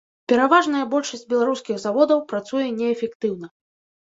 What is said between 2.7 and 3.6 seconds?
неэфектыўна.